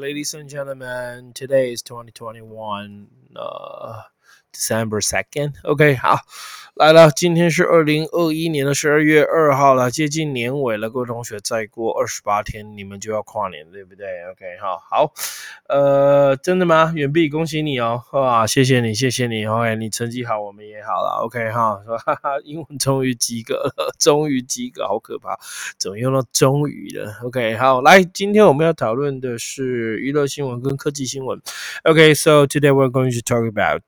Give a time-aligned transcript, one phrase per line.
[0.00, 3.06] ladies and gentlemen, today is 2021.
[3.36, 4.02] Uh,
[4.52, 5.52] December second.
[5.64, 6.18] OK，好，
[6.74, 15.12] 来了，今天是二零二一年的十二月二号了，接近年尾了，各位同学，再过二十八天你们就要跨年，对不对？OK，好，好，
[15.68, 16.92] 呃，真的吗？
[16.94, 25.38] 远碧，恭喜你哦，哇，谢谢你，谢谢你，OK，你成绩好，我们也好了，OK，哈，说哈哈，英文终于及格了，终于及格，好可怕，
[25.78, 31.40] 怎么用到终于了？OK，好，来，今天我们要讨论的是娱乐新闻跟科技新闻。
[31.84, 33.82] OK，so today we're going to talk about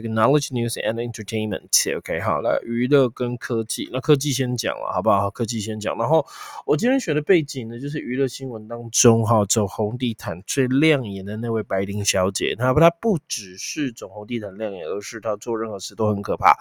[0.00, 1.96] technology news and entertainment。
[1.98, 5.30] OK，好了，娱乐跟科技，那科技先讲了，好不好？
[5.30, 5.96] 科技先讲。
[5.96, 6.26] 然后
[6.66, 12.54] 我今天选的背景呢，就是娱乐新闻当中哈，走红地毯最亮眼的那位白领小姐。
[12.56, 16.56] 她不，她不只是走红地毯亮眼，而是她做任何事都很可怕。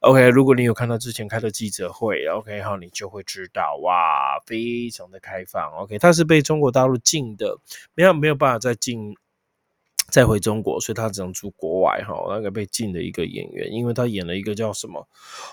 [0.00, 5.70] OK，如果你有看到之前开的记者会，OK，好，你就会知道，哇，非常的开放。
[5.78, 7.58] OK，她是被中国大陆禁的，
[7.94, 9.16] 没有没有办法再禁。
[10.10, 12.14] 再回中国，所以他只能住国外哈。
[12.28, 15.00] 那个被禁的一个演员，因为他演了一个叫什么《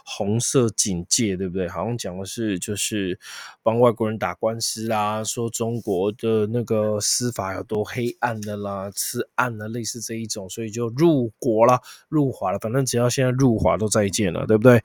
[0.03, 1.69] 红色警戒》，对不对？
[1.69, 3.17] 好像讲的是就是
[3.63, 12.59] 帮外国人打官司啦，说中国的那个司法有多黑暗的啦，吃案的类似这一种，所以就入国了，入华了。
[12.59, 14.81] 反正只要现在入华都再见了，对不对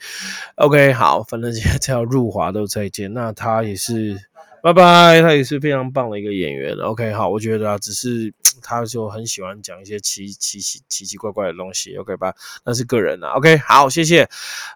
[0.56, 3.12] ？OK，好，反正现在只要入华都再见。
[3.12, 4.31] 那他也是。
[4.62, 6.76] 拜拜，他也是非常棒的一个演员。
[6.76, 8.32] OK，好，我觉得啊，只是
[8.62, 11.96] 他就很喜欢讲一些奇奇奇奇奇怪怪的东西。
[11.96, 12.32] OK 吧，
[12.64, 13.30] 那是个人啊。
[13.30, 14.24] OK，好，谢谢。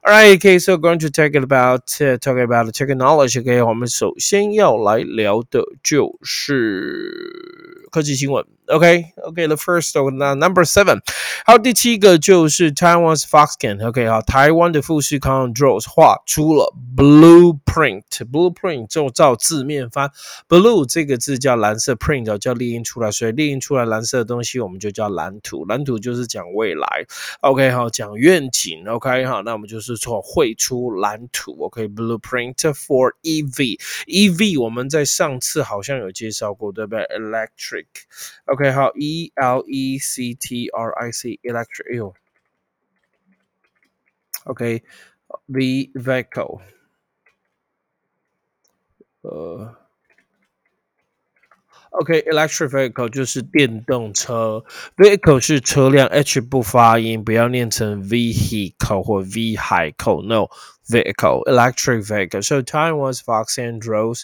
[0.03, 3.41] All right, OK, so going to talk about talk about technology.
[3.41, 8.45] OK，我们首先要来聊的就是科技新闻。
[8.67, 10.98] OK，OK，the first one number seven，
[11.45, 13.87] 好，第七个就是 Taiwan's Foxconn。
[13.87, 20.11] OK，好，台湾的富士康 Drones 画出了 blueprint，blueprint 就照字面翻
[20.49, 26.87] ，blue 这个字叫蓝色，print 叫列印出来，所以列印出来蓝色的东西我们就叫蓝图，蓝图就是讲未来。
[27.41, 28.87] OK，好，讲愿景。
[28.89, 31.57] OK，好，那我们就是说绘出蓝图。
[31.61, 37.86] OK，blueprint for EV，EV 我们在上次好像有介绍过，对不对？Electric。
[38.47, 42.15] OK，好，E L E C T R I C，electric。
[44.45, 46.61] OK，V vehicle。
[49.26, 49.76] 呃，
[51.92, 54.64] OK，electric vehicle 就是电动车，
[54.98, 64.23] vehicle 是车辆，H 不发音，不要念成 vehicle 或 vehicle，no，vehicle，electric vehicle。So Taiwan's Fox and Rose。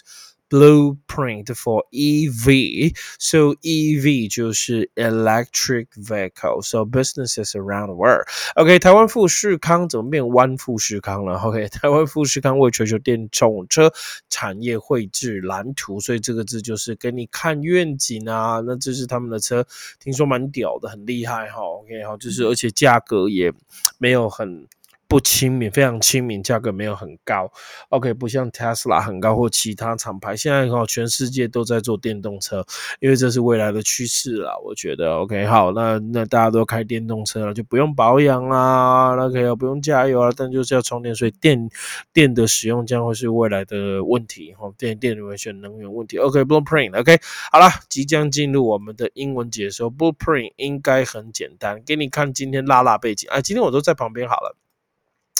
[0.53, 2.93] Blueprint for EV.
[3.17, 6.61] So EV 就是 electric vehicle.
[6.61, 8.27] So businesses around the world.
[8.55, 11.39] OK，台湾富士康怎么变湾富士康了？
[11.41, 13.91] OK，台湾富士康为全球电动车
[14.29, 18.59] 产业绘制蓝图，所以这个字就是给你看愿景啊。
[18.59, 19.65] 那这是他们的车，
[19.99, 21.61] 听说蛮屌的，很厉害哈。
[21.61, 23.51] OK，好，就是而且价格也
[23.97, 24.67] 没有很。
[25.13, 27.47] 不亲民，非常亲民，价格没有很高。
[27.89, 30.35] OK，不像 Tesla 很高或其他厂牌。
[30.35, 32.65] 现在哈，全世界都在做电动车，
[32.99, 34.57] 因为这是未来的趋势啦。
[34.65, 41.69] 我觉得 OK，好，那那大家都开电动车了，就不用保养啦，那可以不用加油啊，但就是要充电，所以电
[42.11, 44.73] 电的使用将会是未来的问题哈。
[44.79, 46.17] 电电能源能源问题。
[46.17, 47.19] OK，Blueprint，OK，
[47.51, 49.93] 好了，即将进入我们的英文解说。
[49.93, 54.57] Blueprint 应该很简单，给你看今天拉拉背景啊，今天我都在旁边好了。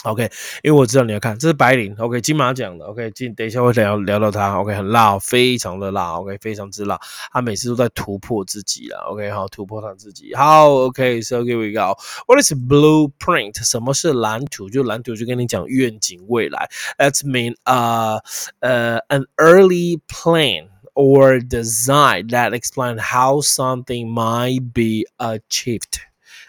[0.03, 0.31] OK，
[0.63, 1.93] 因为我知道你要看，这是白领。
[1.97, 2.85] OK，金马奖的。
[2.85, 4.57] OK，今等一下会聊聊到他。
[4.57, 6.17] OK，很辣，非常的辣。
[6.17, 6.97] OK，非常之辣。
[7.33, 8.97] 他每次都在突破自己了。
[9.09, 10.33] OK，好，突破他自己。
[10.35, 11.99] 好，OK，So here we go.
[12.27, 13.61] What is blueprint？
[13.65, 14.69] 什么是蓝图？
[14.69, 16.69] 就蓝图就跟你讲愿景未来。
[16.97, 18.21] That's mean 呃
[18.61, 25.99] 呃 an early plan or design that explain how something might be achieved.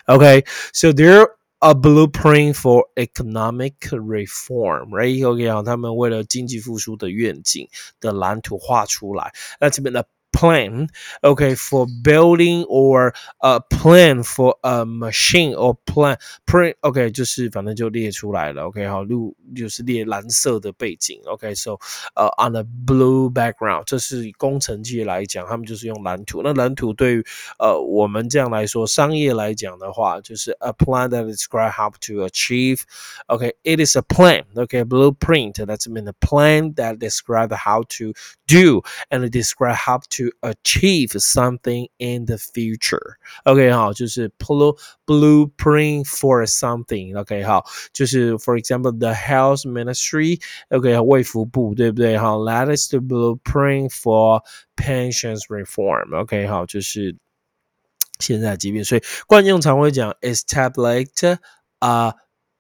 [0.07, 1.27] Okay，so there
[1.65, 5.23] a blueprint for economic reform, right?
[5.25, 7.69] OK 啊，他们为了经济复苏的愿景
[8.01, 9.33] 的蓝图画出来。
[9.61, 10.89] 那这边的 plan,
[11.23, 16.17] okay, for building or a plan for a machine or plan
[16.47, 21.73] print, okay，就是反正就列出来了，OK，好，路就是列蓝色的背景，OK，so
[22.15, 26.41] 呃 on a blue background，这是工程界来讲，他们就是用蓝图。
[26.43, 27.25] 那蓝图对于
[27.59, 32.83] 呃我们这样来说，商业来讲的话，就是 a plan that describe how to achieve,
[33.27, 38.13] okay, it is a plan, okay, blueprint, that's mean a plan that describe how to
[38.47, 44.77] do and describe how to to achieve something in the future。OK 好，就是 blue
[45.07, 52.17] blueprint for something。OK 好，就是 for example the health ministry。OK 卫福部对不对？
[52.17, 54.43] 好，that is the blueprint for
[54.77, 57.17] pensions reform。OK 好，就是
[58.19, 61.37] 现在疾病，所以惯用常会讲 establish
[61.79, 62.15] a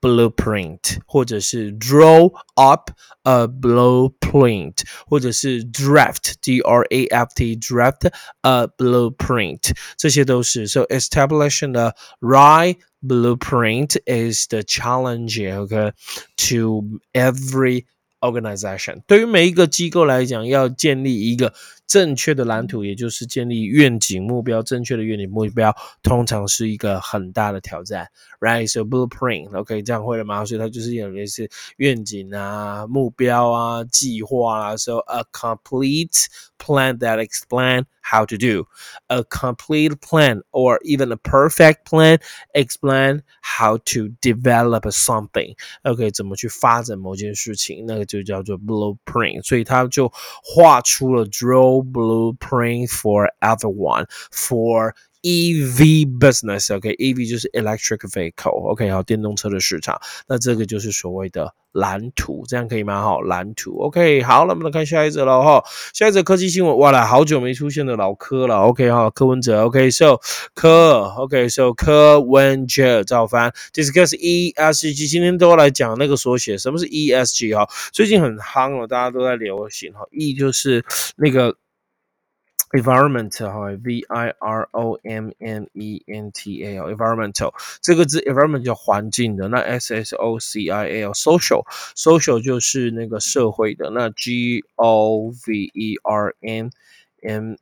[0.04, 2.90] blueprint，或者是 draw up
[3.24, 8.10] a blueprint，或者是 draft d r a f t draft
[8.40, 15.92] a blueprint，这些都是 so establishing the right blueprint is the challenge okay
[16.36, 16.82] to
[17.12, 17.84] every
[18.20, 19.02] organization。
[19.06, 21.52] 对于每一个机构来讲，要建立一个
[21.87, 28.07] 正确的蓝图，也就是建立愿景目标，正确的愿景目标，通常是一个很大的挑战
[28.39, 30.43] ，right？So blueprint，OK，这样会了吗？
[30.45, 36.25] 所以它就是有类似愿景啊、目标啊、计划啊，so a complete
[36.57, 38.65] plan that explain how to do
[39.07, 42.19] a complete plan or even a perfect plan
[42.53, 50.11] explain how to develop something OK 怎么去发展某件事情那个就叫做 blueprint 所以它就
[50.43, 54.93] 画出了 draw blueprint for everyone for
[55.23, 63.01] EV business，OK，EV 就是 electric vehicle，OK，好，电动车的市场，那这个就是所谓的蓝图，这样可以吗？
[63.01, 65.63] 好，蓝图，OK，好，那我们来看下一则了哈，
[65.95, 70.19] 下一则科技新闻，哇啦，好久没出现的老柯了，OK，哈，柯文哲，OK，So
[70.53, 77.67] 柯，OK，So 柯文哲造反，discuss ESG，今天都来讲那个缩写，什么是 ESG 哈？
[77.91, 80.85] 最近很夯了，大家都在流行哈，E 就是
[81.15, 81.57] 那个。
[82.72, 87.52] environment 哈，v i r o m n e n t a l environmental
[87.82, 91.64] 这个字 environment 叫环境的，那 s s o c i a l social
[91.96, 96.70] social 就是那个社会的，那 g o v e r n
[97.22, 97.56] m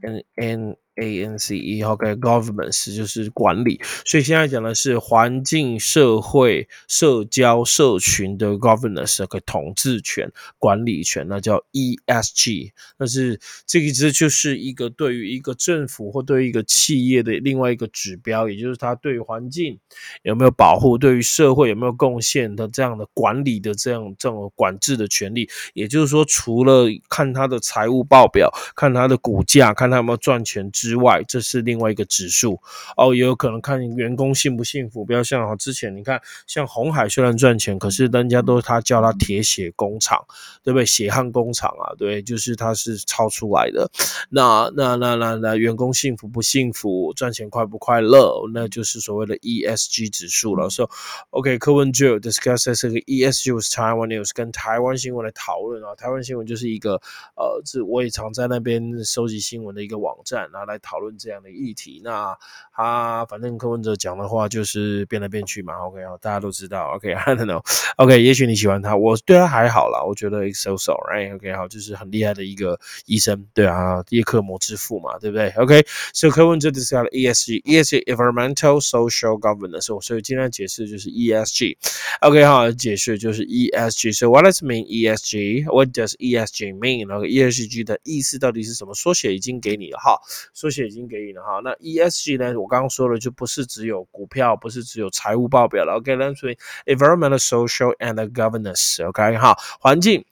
[0.00, 12.73] n n A N C E，OK，governance 就是管理，所以现在讲的是环境、社会、社交、社群的 governance，OK，统治权、管理权，那叫 E S G。
[12.97, 19.79] 那是这个字就是一个对于一个政府或对于一个企业的另外一个指标，也就是它对于环境
[20.23, 25.49] 有没有保护，对于社会有没有贡献的这样的管理的这样这种管制的权利。
[25.73, 32.57] 也就是说，除了看它的财务报表、看它的股价、看它有没有赚钱之之外，这是另外一个指数
[32.95, 35.03] 哦，也有可能看员工幸不幸福。
[35.03, 40.23] 不要像之前你看，像红海虽然赚钱，可是人家都他叫他铁血工厂，
[40.63, 40.85] 对不对？
[40.85, 43.91] 血汗工厂啊，对，就是他是超出来的。
[44.29, 50.69] 那那那那那员工幸福不幸福，赚钱快不快乐，那就是所谓的 ESG 指数了。
[50.69, 50.89] So
[51.31, 55.93] OK，柯文哲 discuss 这个 ESG with Taiwan news，跟台湾新闻来讨论啊。
[55.95, 56.93] 台湾新闻就是一个
[57.35, 60.76] 呃，这我也常在那边收集新闻的一个网站，然后来。
[60.79, 62.37] 讨论这样的议题，那
[62.73, 65.73] 他反正柯文哲讲的话就是变来变去嘛。
[65.85, 66.95] OK，大家都知道。
[66.95, 67.61] OK，I don't know。
[67.97, 70.03] OK，也许你喜欢他，我对他还好啦。
[70.03, 80.01] 我觉得 so so right，OK 好，就是很厉害的一个医生，对啊，叶克膜之父嘛，对不对？OK，so 柯文哲 discuss ESG，ESG，environmental social governance。
[80.01, 81.77] 所以今天解释就是 ESG。
[82.21, 84.17] OK 好，解释就是 ESG。
[84.17, 87.07] So what does mean ESG？What does ESG mean？
[87.07, 88.93] 那个 ESG 的意思到底是什么？
[88.93, 90.19] 缩写已经给你了哈。
[90.67, 92.59] 缩写已经给你了哈，那 ESG 呢？
[92.59, 95.93] 我刚刚说了，就不是只有股票，不是只有财务报表了。
[95.93, 99.07] OK，那所以 environmental, social and governance。
[99.07, 100.25] OK，哈，环境、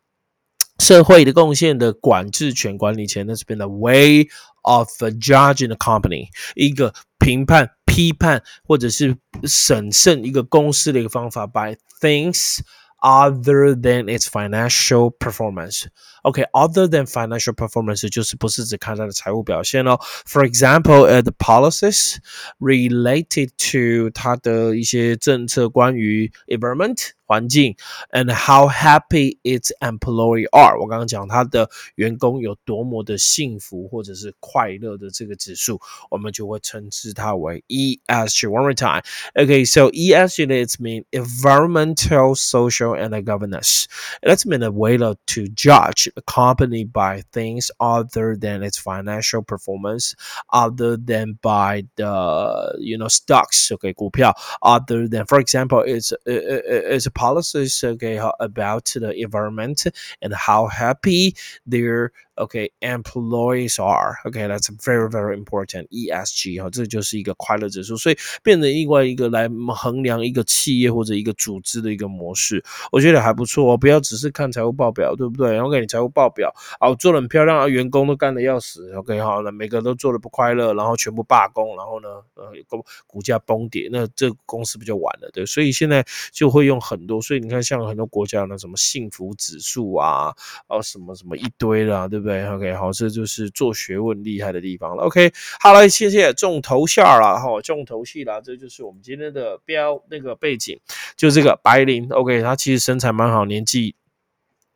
[0.80, 4.28] 社会的贡献的管制权、管理权，那是变的 way
[4.64, 4.90] of
[5.22, 12.60] judging the company，一个评判、批判或者是审慎一个公司的一个方法，by things
[13.00, 15.86] other than its financial performance。
[16.25, 19.99] OK，other than financial performance 就是不是只看它的财务表现哦。
[20.27, 22.17] For example, uh, the policies
[22.59, 27.77] related to 它的一些政策关于 environment 环境，
[28.11, 30.79] and how happy its employee are。
[30.79, 39.03] 我刚刚讲它的员工有多么的幸福或者是快乐的这个指数，我们就会称之它为 ESG。One more time.
[39.35, 43.85] Okay, so ESG is mean environmental, social, and governance.
[44.23, 45.15] That's mean a way to
[45.55, 50.16] judge accompanied by things other than its financial performance,
[50.52, 54.36] other than by the you know stocks okay 股票。
[54.62, 59.86] Other than for example it's it's policies okay about the environment
[60.22, 64.46] and how happy their Okay, employees are okay.
[64.46, 65.88] That's very very important.
[65.90, 72.62] ESG 哈，这就是一个快乐指数，所以变成另外一个来衡量一个企业或者一个组织的一个模式，
[72.92, 73.78] 我觉得还不错哦。
[73.78, 78.92] 不要只是看财务报表，对不对？OK，财务报表啊，做的很漂亮啊，员工都干的要死。
[78.96, 85.30] OK，好了，每个都做的不快乐，然后全部罢工，然后呢，呃，股股价崩跌，那这公司不就完了？
[85.32, 90.36] 对，所以现在就会用很多，所以你看，像很多国家那什么幸福指数啊，
[90.68, 95.04] 啊，什么什么一堆的，对不对对？OK，好，这就是做学问厉害的地方了。
[95.04, 100.80] OK，好了，谢谢重头戏了哈，重头戏了，这就是我们今天的标那个背景，
[101.16, 102.08] 就这个白灵。
[102.10, 103.96] OK，他其实身材蛮好，年纪。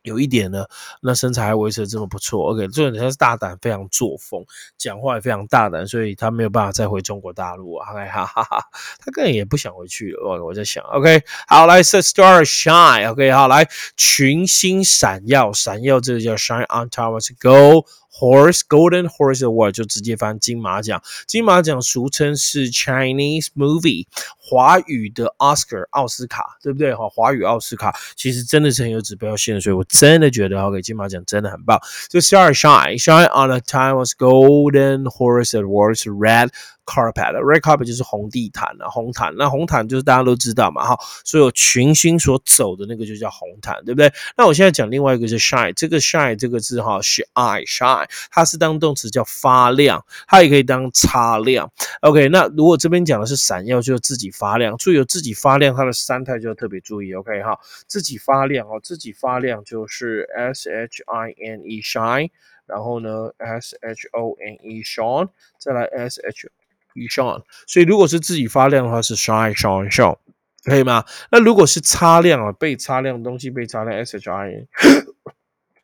[0.02, 0.64] 有一点呢，
[1.02, 2.50] 那身材还维持这么不错。
[2.50, 4.44] OK，这个人他是大胆，非常作风，
[4.78, 7.90] 讲话也非常大胆，所以他没有办法再回中国大陆啊。
[7.90, 8.64] OK，哈哈哈，
[8.98, 10.28] 他个人也不想回去了。
[10.28, 13.10] 我我在想，OK，好来，set star shine。
[13.10, 17.86] OK，好来，群星闪耀，闪耀这个叫 shine on top，go。
[18.12, 26.94] Horse Golden Horse Award 就直接翻金马奖，金马奖俗称是 Chinese Movie 华语的 Oscar 奥斯卡，对不对？
[26.94, 31.80] 哈，华语奥斯卡其实真的是很有指标性的，所以我真的觉得 OK 金马奖真的很棒。
[32.08, 36.50] 就 Shine Shine on a Taiwan's Golden Horse Awards Red。
[36.90, 39.32] Carpet，red carpet 就是红地毯啊，红毯。
[39.36, 44.12] 那红毯就是大家都知道嘛，哈，所有群星所走的那个就叫红毯，对不对？
[44.36, 51.70] 那我现在讲另外一个是 shine，这个 shine 这个字哈是 i shine，它是当动词叫发亮，它也可以当擦亮。
[52.00, 54.76] OK，那如果这边讲的是闪耀，就是自己发亮。
[54.76, 57.14] 注意有自己发亮，它的三态就要特别注意。
[57.14, 57.56] OK 哈，
[57.86, 62.30] 自己发亮哦，自己发亮就是 s h i n e shine，
[62.66, 66.48] 然后呢 s h o n e shine，再来 s h
[66.94, 70.16] shine，所以如果是自己发亮的话是 shine shine shine，
[70.64, 71.04] 可以吗？
[71.30, 74.66] 那如果是擦亮啊，被擦亮东西被擦亮，s h i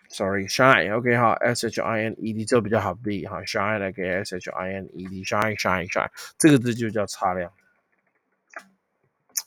[0.09, 5.07] n，sorry shine，OK 哈，s h i n e d 这比较好背哈，shine 来给 s h i n e
[5.07, 7.51] d shine shine shine，这个字就叫擦亮。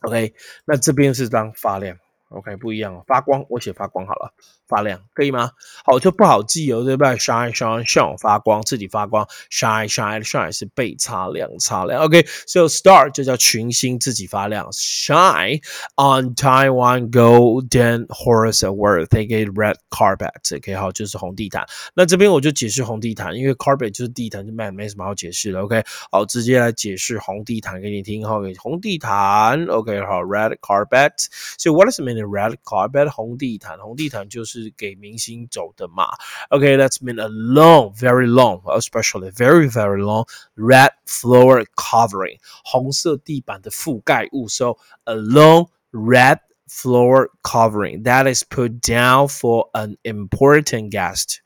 [0.02, 0.34] OK，
[0.66, 1.98] 那这边是当发亮
[2.30, 4.34] ，OK 不一样哦，发光，我写发光好了。
[4.70, 5.50] 发亮可以吗？
[5.84, 9.28] 好，就不好记哦，对不对？Shine, shine, shine，发光，自己发光。
[9.52, 12.04] Shine, shine, shine 是被擦亮，擦亮。
[12.04, 14.70] OK，so star 就叫群星自己发亮。
[14.72, 15.64] Shine
[15.96, 20.56] on Taiwan Golden Horse Award，they get red carpet。
[20.56, 21.66] OK，好，就是红地毯。
[21.96, 25.62] 那这边我就解释红地毯，因为 carpet 就是地毯，就没没什么好解释的。
[25.62, 28.24] OK，好，直接来解释红地毯给你听。
[28.24, 29.66] 好，红地毯。
[29.66, 31.26] OK，好，red carpet。
[31.58, 33.10] So what does it mean red carpet？
[33.10, 34.59] 红地毯，红地毯就是。
[34.59, 36.07] 是给明星走的嘛？
[36.49, 44.49] Okay, that's mean a long, very long, especially very very long red floor covering，红色地板的覆盖物。
[44.49, 46.39] So a long red
[46.69, 51.41] floor covering that is put down for an important guest.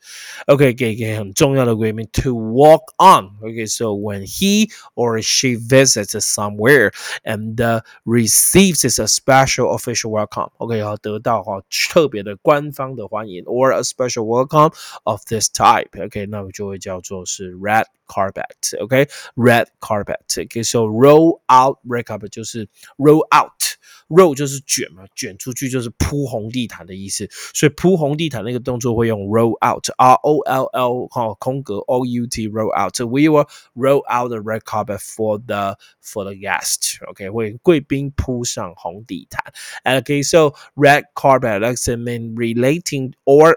[0.49, 3.37] Okay, 给给很重要的贵宾 to walk on.
[3.43, 6.93] Okay, so when he or she visits somewhere
[7.25, 10.51] and uh, receives a special official welcome.
[10.59, 14.73] Okay, 要得到哈特别的官方的欢迎 or a special welcome
[15.05, 15.91] of this type.
[15.91, 18.47] Okay, 那就会叫做是 red carpet.
[18.81, 20.25] Okay, red carpet.
[20.29, 30.65] Okay, so roll out red carpet 就是 roll out。roll 就是卷嘛， 卷出去就是铺红地毯的意思，所以铺红地毯那个动作会用 roll out，r o l
[30.73, 35.39] l 哈空格 o u t roll out。So we will roll out the red carpet for
[35.39, 36.99] the for the guest.
[37.09, 39.53] OK，为贵宾铺上红地毯。
[39.85, 43.57] Okay, so red carpet that's mean relating or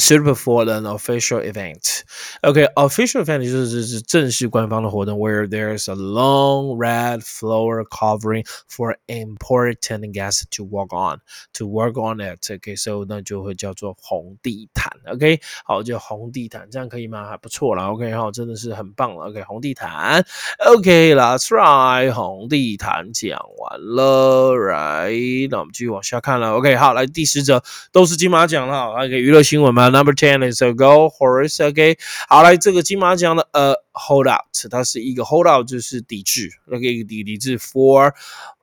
[0.00, 2.02] suitable for an official event.
[2.42, 10.92] Okay, official event 就是是正式官方的活动，where there's a long red floor covering for important guests to walk
[10.92, 11.20] on
[11.54, 12.38] to work on it.
[12.44, 14.92] Okay, so 那就会叫做红地毯。
[15.06, 17.30] OK，好，就红地毯，这样可以吗？
[17.30, 17.86] 还不错了。
[17.86, 19.30] OK，好，真的是很棒了。
[19.30, 20.22] OK，红地毯。
[20.66, 25.48] OK，that's right，红地毯讲完了，right？
[25.50, 26.52] 那我们继续往下看了。
[26.52, 28.92] OK，好，来第十则都是金马奖了。
[28.92, 29.86] OK，娱乐新闻嘛。
[29.90, 31.64] Number ten is a go horse.
[31.66, 38.12] OK，好来这个金马奖的呃 hold out，它是一个 hold out 就是抵制，OK 抵抵制 for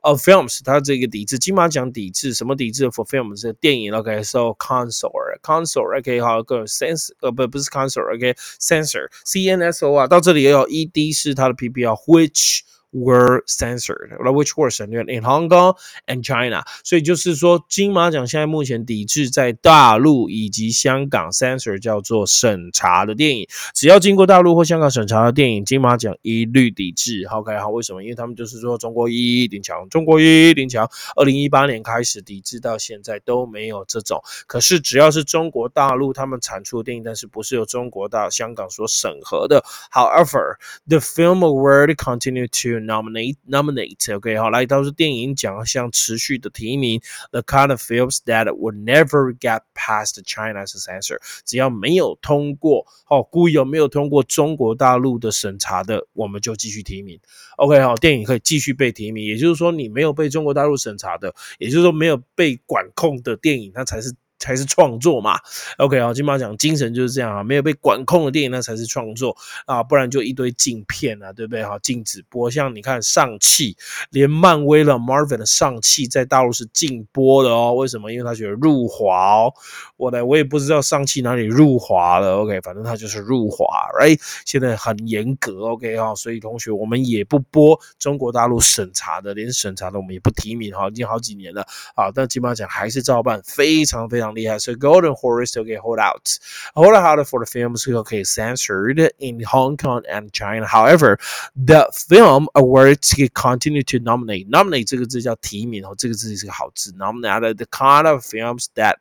[0.01, 9.61] a films，它这个抵制金马奖抵制什么抵制 for films 是电影，OK，so console console OK 好个 sense 呃不不是 console，OK censor C N
[9.61, 12.61] S O 啊，到这里也有 E D 是它的 P P L，which
[12.92, 15.76] were censored, which were censored in Hong Kong
[16.06, 16.62] and China。
[16.84, 27.24] 所以就是说，金马奖现在目前抵制在大陆以及香港 censor 叫做审查的电影，只要经过大陆或香港审查的电影，金马奖一律抵制。
[27.30, 28.02] OK，好，为什么？
[28.02, 30.88] 因为他们就是说中国一定强，中国一定强。
[31.16, 34.22] 二零一八年开始抵制到现在都没有这种。
[34.46, 39.62] 可是只要是中国大陆他们产出的电影，但是不是由中国到香港所审核的。
[39.92, 40.56] However,
[40.88, 49.36] the film award continue to nominate nominate OK 好，来到是电影奖项持续的提名，the kind of films that would never
[49.38, 57.20] get past China's censor，只要没有通过，哦，故意有没有通过中国大陆的审查的，我们就继续提名。
[57.56, 64.14] OK 好，电影可以继续被提名，也就是说你没有被中国大陆审查的，也就是说没有被管控的电影，它才是。
[64.38, 65.38] 才是创作嘛
[65.78, 71.64] ？OK 啊，金马奖精神就是这样啊，没有被管控的电影那才是创作啊，不然就一堆禁片啊，对不对？
[71.64, 73.76] 哈，禁止播，像你看上汽，
[74.10, 77.74] 连漫威了 Marvel 的上汽在大陆是禁播的哦。
[77.74, 78.12] 为什么？
[78.12, 79.52] 因为他觉得入华哦。
[79.96, 82.36] 我的我也不知道上汽哪里入华了。
[82.36, 83.64] OK，反正他就是入华
[84.00, 84.20] ，Right？
[84.46, 91.62] 现在很严格，OK 哈，所以同学我们也不播中国大陆审查的，连审查的我们也不提名哈，已经好几年了
[91.96, 94.27] 啊，但金马奖还是照办，非常非常。
[94.59, 96.37] So Golden Horse okay hold out,
[96.75, 100.65] hold out for the films okay censored in Hong Kong and China.
[100.65, 101.17] However,
[101.55, 104.47] the film awards continue to nominate.
[104.49, 106.91] Nominate 这个字叫提名哦，这个字是个好字。
[106.93, 108.97] Nominate the kind of films that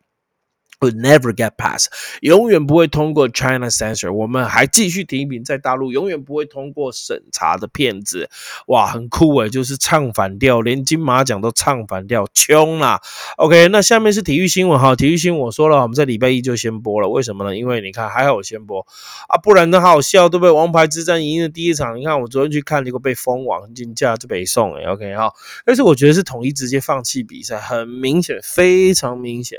[0.79, 1.87] Would never get past，
[2.21, 4.13] 永远不会通过 China censor。
[4.13, 8.29] 我们还继续提名在大陆永远不会通过审查的骗子，
[8.67, 13.01] 哇，很酷诶，就是唱反调，连金马奖都唱反调，穷啦。
[13.37, 17.57] OK，那下面是体育新闻哈，体育新闻我说了，我们在礼拜一就先播了，为什么呢？
[17.57, 18.85] 因为你看还好我先播
[19.29, 20.51] 啊，不然的好笑对不对？
[20.51, 25.33] 王牌之战赢的第一场，你看我昨天去看结果被封网进价就北送诶 OK 哈，
[25.65, 29.57] 但是我觉得是统一直接放弃比赛，很明显，非常明显，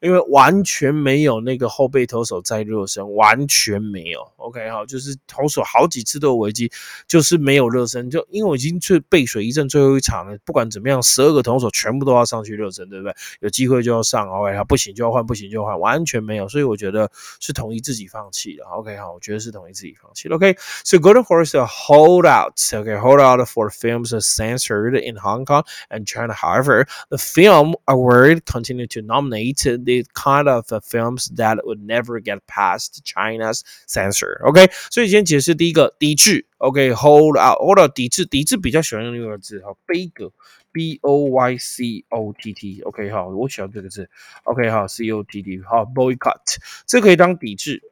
[0.00, 0.59] 因为完。
[0.60, 4.20] 完全没有那个后备投手在热身，完全没有。
[4.36, 6.70] OK 哈，就是投手好几次都有危机，
[7.08, 8.10] 就是没有热身。
[8.10, 13.14] 就因为我已经去背水一战最后一场了，不管怎么样，十二个投手全部都要上去热身，对不对？
[13.40, 16.46] 有机会就要上，OK 哈，不行就要换，不行就换，完全没有。
[16.46, 18.66] 所以我觉得是统一自己放弃了。
[18.66, 20.36] OK 哈，我觉得是统一自己放弃了。
[20.36, 22.52] OK，so Golden Horse hold out.
[22.74, 26.34] OK, hold out for films censored in Hong Kong and China.
[26.34, 32.20] However, the film award continued to nominate the kind of of films that would never
[32.20, 34.40] get past China's censor.
[34.44, 36.46] OK，所以先解释第一个抵制。
[36.58, 40.30] OK，hold out，hold out 抵制，抵制比较喜欢用另一个字哈，悲歌
[40.72, 42.82] ，B O Y C O T T。
[42.82, 44.10] OK，好，我喜欢这个字。
[44.44, 47.82] OK，好，C O T T，好，boycott，这可以当抵制，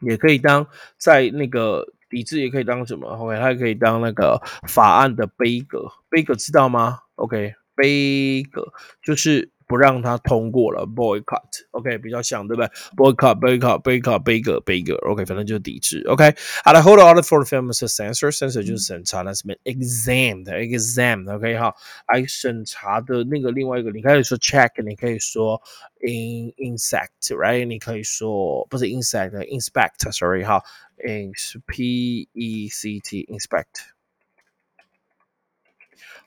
[0.00, 9.50] 也可以当在那个抵制，也可以当什么？OK，它也可以当那个法案的悲歌，悲歌知道吗？OK，悲歌就是。
[9.67, 12.67] 不让他通过了，boycott，OK，比较像对不对？
[12.97, 16.33] boycott，boycott，boycott，boycott，boycott，OK，反正就是抵制，OK。
[16.63, 21.71] 好了，hold on for film 是 censor，censor 就是审查，那什么 exam，exam，OK 哈，
[22.07, 25.61] 来审查的那个另外一个，你可以说 check，你可以说
[26.01, 27.65] in insect，right？
[27.65, 30.63] 你可以说不是 insect，inspect，sorry 哈，
[31.05, 33.92] ins p e c t，inspect。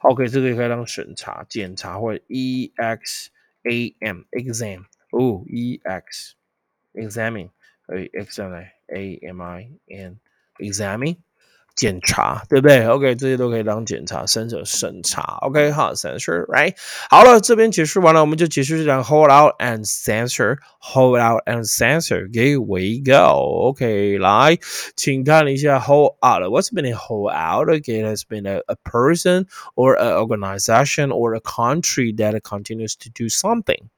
[0.00, 3.30] OK，这个也可以当审查、检查或者 exam
[4.30, 6.32] exam 哦，ex
[6.94, 7.50] examine
[7.86, 10.18] 可以 examine a m i n
[10.58, 11.16] examine
[11.76, 12.86] 检查，对不对？
[12.86, 15.38] OK，这些都可以当检查，甚至审查。
[15.40, 16.74] OK，好，censor，right？
[17.08, 24.58] 好了，这边解释完了，我们就解释这样：hold out and censor，hold out and censor。Here we go。OK，来，
[24.96, 27.70] 请看一下 hold out。What's been a hold out?
[27.70, 32.94] Okay, it has been a, a person or an organization or a country that continues
[32.96, 33.88] to do something.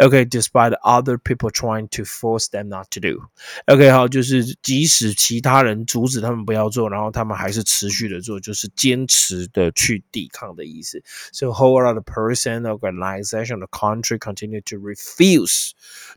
[0.00, 3.18] Okay, despite other people trying to force them not to do.
[3.66, 11.02] OK，好，就是即使其他人阻止他们不要做，然后他们还是持续的做，就是坚持的去抵抗的意思。
[11.32, 15.72] So whole other person, organization, the country continue to refuse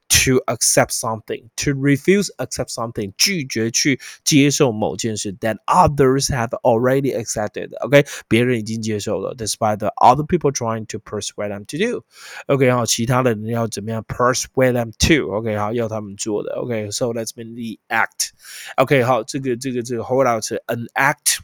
[0.09, 7.75] to accept something, to refuse accept something，拒绝去接受某件事 that others have already accepted.
[7.83, 12.05] OK，别人已经接受了，despite the other people trying to persuade them to do.
[12.45, 13.35] OK，好，其他 的。
[13.49, 16.53] 要怎么样 persuade them to？OK，好，要他们做的。
[16.53, 21.39] OK，so let's mean the act。OK，好，这个这个这个 hold out 是 an act。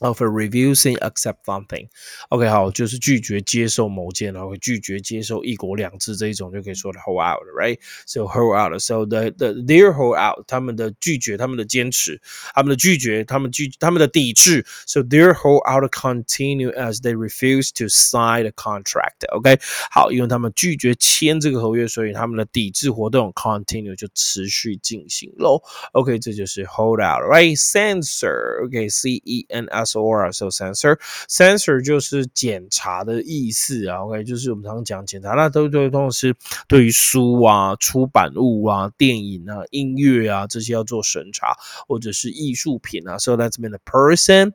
[0.00, 12.20] of refusing accept something。OK，好，就是拒绝接受某件，然后拒绝接受一国两制这一种，就可以说的 hold out，right？So hold out，so the the their hold out，他们的拒绝，他们的坚持，
[12.54, 14.66] 他们的拒绝，他们拒他们的抵制。
[14.84, 19.60] So their hold out continue as they refuse to sign the contract。OK，
[19.92, 25.62] 好，因为他们拒绝签这个合约，所以他们的抵制活动 continue 就持续进行喽。
[25.92, 29.84] OK，这就是 hold out，right？Censor，OK，C E N S。
[29.89, 34.05] S O R S O sensor sensor 就是检查的意思啊。
[34.05, 36.35] OK，就是我们常常讲检查，那都都都是
[36.67, 41.55] 对于书啊、出版物啊、电影啊、音乐啊这些要做审查，
[41.87, 43.17] 或者是艺术品啊。
[43.17, 44.53] So that's been the person.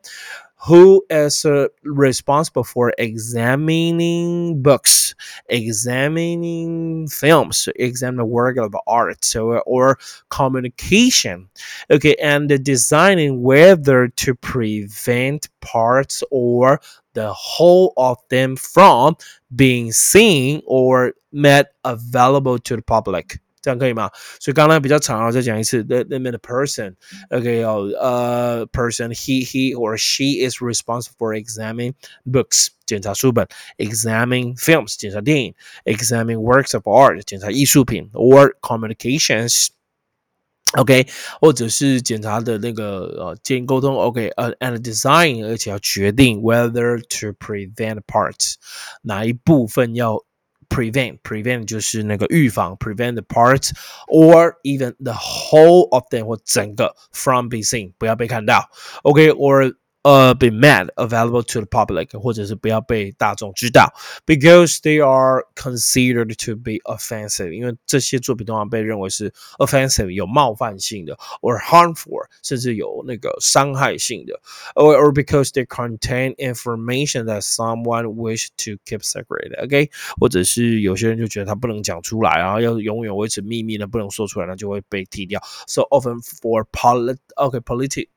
[0.65, 5.15] Who is uh, responsible for examining books,
[5.49, 9.99] examining films, examine the work of art so, or
[10.31, 11.49] communication.
[11.91, 16.81] Okay, and designing whether to prevent parts or
[17.13, 19.17] the whole of them from
[19.55, 23.39] being seen or made available to the public.
[23.64, 24.10] 这样可以吗？
[24.40, 25.84] 所以刚刚比较长啊，再讲一次。
[25.84, 31.94] The the the person，OK 哦，呃，person，he he or she is responsible for examining
[32.26, 33.46] books，检查书本；
[33.78, 41.08] examining films，检查电影；examining works of art，检查艺术品；or communications。OK，
[41.42, 48.54] 或者是检查的那个呃建议沟通，OK，呃，and design，而且要决定 whether to prevent parts，
[49.02, 50.24] 哪一部分要
[50.70, 53.72] prevent prevent 就是那个预防 prevent the parts
[54.08, 58.70] or even the whole of them 或整个 from being seen 不要被看到，
[59.04, 63.94] OK or 呃 be made available to the public，或者是不要被大众知道，
[64.26, 74.40] because they are considered to be offensive，因为这些作品通常被认为是 offensive 有冒犯性的，or harmful 甚至有那个伤害性的，
[74.76, 79.90] or or because they contain information that someone wish to keep secret，OK，、okay?
[80.18, 85.42] 或者是有些人就觉得他不能讲出来啊，要永远维持秘密呢，不能说出来，那就会被踢掉。
[85.68, 88.08] So often for polit okay politi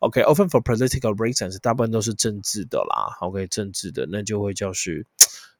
[0.00, 3.16] OK often for political reasons，大部分都是政治的啦。
[3.20, 5.06] OK，政治的那就会就是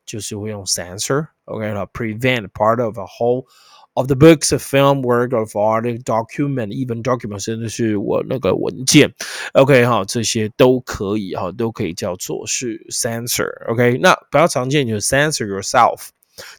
[0.05, 3.47] 就是会用 censor。OK 了，prevent part of a whole
[3.95, 9.11] of the books, of film, work of art, document, even document，甚至是我那个文件。
[9.55, 16.09] OK 哈，这些都可以哈，都可以叫做是 censor。OK，那比较常见就是 censor yourself。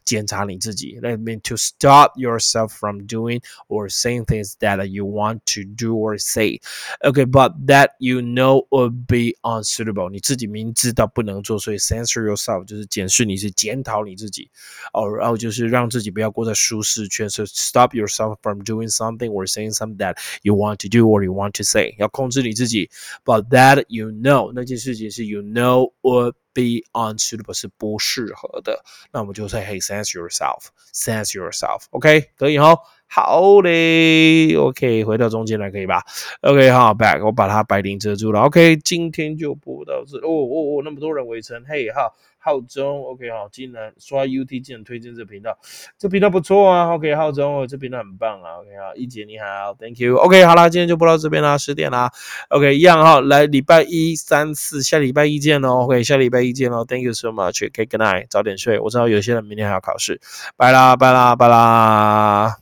[0.04, 0.98] 检查你自己。
[1.00, 6.18] That mean to stop yourself from doing or saying things that you want to do or
[6.18, 6.60] say.
[7.04, 10.10] Okay, but that you know would be unsuitable.
[10.10, 14.50] 你自己明知道不能做，所以 censor yourself 就是检视你是检讨你自己，
[14.92, 17.30] 哦，然后就是让自己不要过在舒适圈。
[17.30, 21.32] So stop yourself from doing something or saying something that you want to do or you
[21.32, 21.94] want to say.
[21.98, 22.90] 要控制你自己，
[23.24, 32.76] but that you know 那件事情是 you know would be unsuitable 是不适合的，那我们就说，Hey, sense yourself, sense yourself, OK，可以哈。
[33.13, 36.01] 好嘞，OK，回到中间来可以吧
[36.41, 38.39] ？OK，好，back，我把它白领遮住了。
[38.41, 40.17] OK，今天就播到这。
[40.17, 42.11] 哦哦哦，那么多人围城，嘿哈。
[42.45, 45.57] 浩中，OK 好，竟然刷 UT 竟然推荐这频道，
[45.97, 52.11] 这频道不错啊，OK 浩中哦，这频道很棒啊，OK 好，一姐你好，Thank you，OK 好啦，今天就播到这边啦，十点啦
[52.49, 60.19] ，OK 一样哈，来礼拜一、三、四，下礼拜一见喽，OK 下礼拜一见喽，Thank you so much，OK good night，早点睡，我知道有些人明天还要考试，
[60.57, 62.57] 拜啦拜啦拜啦，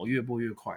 [0.00, 0.74] 我越播越快。